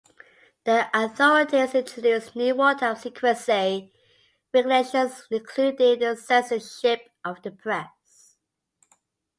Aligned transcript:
The 0.63 0.87
authorities 0.95 1.75
introduced 1.75 2.35
new 2.35 2.55
war-time 2.55 2.95
secrecy 2.95 3.93
regulations, 4.51 5.27
including 5.29 5.99
the 5.99 6.15
censorship 6.15 7.07
of 7.23 7.39
the 7.43 7.51
press. 7.51 8.39